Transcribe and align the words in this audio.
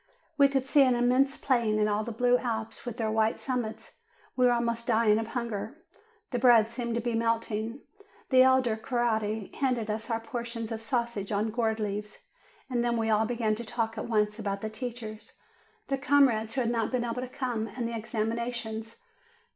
We 0.35 0.47
could 0.47 0.65
see 0.65 0.81
an 0.81 0.95
immense 0.95 1.37
plain, 1.37 1.77
and 1.77 1.87
all 1.87 2.03
the 2.03 2.11
blue 2.11 2.39
Alps 2.39 2.87
with 2.87 2.97
their 2.97 3.11
white 3.11 3.39
summits. 3.39 3.99
We 4.35 4.47
were 4.47 4.51
almost 4.51 4.87
dying 4.87 5.19
of 5.19 5.27
hunger; 5.27 5.77
the 6.31 6.39
bread 6.39 6.67
seemed 6.67 6.95
to 6.95 7.01
be 7.01 7.13
melting. 7.13 7.81
The 8.31 8.41
elder 8.41 8.75
Coretti 8.77 9.51
handed 9.59 9.91
us 9.91 10.09
our 10.09 10.19
portions 10.19 10.71
of 10.71 10.81
sausage 10.81 11.31
on 11.31 11.51
gourd 11.51 11.79
leaves. 11.79 12.29
And 12.67 12.83
then 12.83 12.97
we 12.97 13.11
all 13.11 13.27
began 13.27 13.53
to 13.53 13.63
talk 13.63 13.95
at 13.95 14.07
once 14.07 14.39
about 14.39 14.61
the 14.61 14.71
teachers, 14.71 15.33
the 15.87 15.99
comrades 15.99 16.55
who 16.55 16.61
had 16.61 16.71
not 16.71 16.89
been 16.91 17.03
able 17.05 17.21
to 17.21 17.27
come, 17.27 17.67
and 17.67 17.87
the 17.87 17.95
examinations. 17.95 18.95